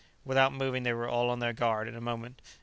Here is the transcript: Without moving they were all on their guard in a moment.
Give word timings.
Without 0.25 0.51
moving 0.51 0.81
they 0.81 0.93
were 0.93 1.07
all 1.07 1.29
on 1.29 1.37
their 1.37 1.53
guard 1.53 1.87
in 1.87 1.93
a 1.95 2.01
moment. 2.01 2.41